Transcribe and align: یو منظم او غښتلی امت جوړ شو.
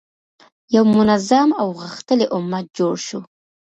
یو 0.75 0.83
منظم 0.97 1.49
او 1.61 1.67
غښتلی 1.81 2.25
امت 2.37 2.65
جوړ 2.77 2.93
شو. 3.07 3.19